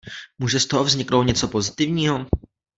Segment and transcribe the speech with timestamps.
[0.39, 2.25] Může z toho vzniknout něco pozitivního?